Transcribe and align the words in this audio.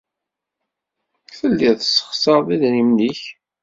Telliḍ 1.37 1.73
tessexṣareḍ 1.79 2.47
idrimen-nnek. 2.55 3.21